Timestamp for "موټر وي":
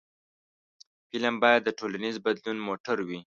2.67-3.19